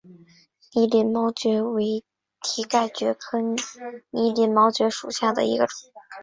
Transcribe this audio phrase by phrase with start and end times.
[0.73, 2.03] 拟鳞毛蕨为
[2.41, 3.39] 蹄盖蕨科
[4.09, 5.77] 拟鳞毛蕨属下的一个种。